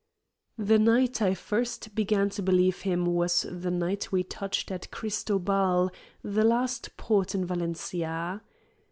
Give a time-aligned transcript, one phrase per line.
[0.57, 5.91] The night I first began to believe him was the night we touched at Cristobal,
[6.23, 8.41] the last port in Valencia.